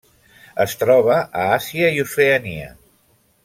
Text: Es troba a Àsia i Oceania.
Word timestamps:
Es 0.65 0.73
troba 0.83 1.19
a 1.43 1.45
Àsia 1.59 1.93
i 1.99 2.03
Oceania. 2.07 2.75